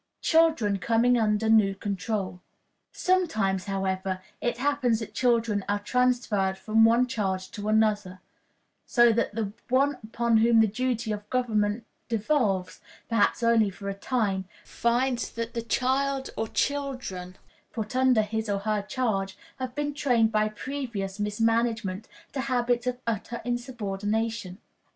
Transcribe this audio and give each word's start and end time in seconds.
Children 0.23 0.79
coming 0.79 1.15
under 1.19 1.47
New 1.47 1.75
Control. 1.75 2.41
Sometimes, 2.91 3.65
however, 3.65 4.19
it 4.41 4.57
happens 4.57 4.97
that 4.97 5.13
children 5.13 5.63
are 5.69 5.77
transferred 5.77 6.57
from 6.57 6.85
one 6.85 7.05
charge 7.05 7.51
to 7.51 7.69
another, 7.69 8.19
so 8.87 9.11
that 9.11 9.35
the 9.35 9.53
one 9.69 9.99
upon 10.03 10.37
whom 10.37 10.59
the 10.59 10.65
duty 10.65 11.11
of 11.11 11.29
government 11.29 11.85
devolves, 12.09 12.81
perhaps 13.09 13.43
only 13.43 13.69
for 13.69 13.89
a 13.89 13.93
time, 13.93 14.45
finds 14.65 15.29
that 15.29 15.53
the 15.53 15.61
child 15.61 16.31
or 16.35 16.47
children 16.47 17.35
put 17.71 17.95
under 17.95 18.23
his 18.23 18.49
or 18.49 18.57
her 18.61 18.81
charge 18.81 19.37
have 19.59 19.75
been 19.75 19.93
trained 19.93 20.31
by 20.31 20.49
previous 20.49 21.19
mismanagement 21.19 22.07
to 22.33 22.41
habits 22.41 22.87
of 22.87 22.97
utter 23.05 23.39
insubordination. 23.45 24.57